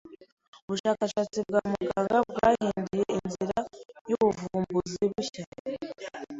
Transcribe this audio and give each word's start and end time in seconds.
Ubushakashatsi 0.67 1.37
bwa 1.47 1.61
muganga 1.73 2.17
bwahinduye 2.29 3.03
inzira 3.17 3.57
yubuvumbuzi 4.09 5.03
bushya. 5.13 5.43